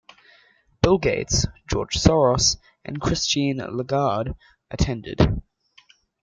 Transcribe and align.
Bill 0.81 0.97
Gates, 0.97 1.45
George 1.67 1.97
Soros 1.99 2.57
and 2.83 2.99
Christine 2.99 3.57
Lagarde 3.57 4.33
attended. 4.71 5.43